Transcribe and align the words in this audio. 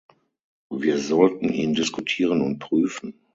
Wir 0.73 0.97
sollten 0.97 1.49
ihn 1.49 1.75
diskutieren 1.75 2.41
und 2.41 2.57
prüfen. 2.57 3.13